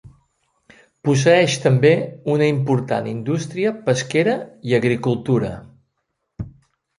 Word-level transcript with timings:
Posseeix 1.09 1.57
també 1.65 1.91
una 2.35 2.47
important 2.53 3.11
indústria 3.11 3.75
pesquera 3.91 4.35
i 4.71 4.75
agricultura. 4.79 5.53